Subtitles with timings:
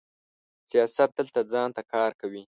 [0.69, 2.43] سیاست دلته ځان ته کار کوي.